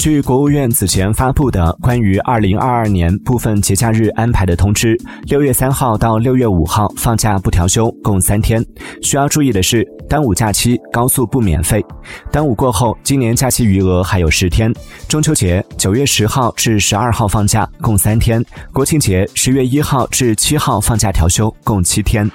[0.00, 8.64] 据国务院此前发布的关于二零二二年部分节假日安排的通知六月三号到六月五号放假不调休共三天。
[9.02, 11.84] 需要注意的是端午假期高速不免费
[12.32, 14.72] 端午过后今年假期余额还有十天。
[15.06, 18.42] 中秋节九月十号至十二号放假共三天。
[18.72, 22.26] 国庆节十月一号至七号放假调休共七天。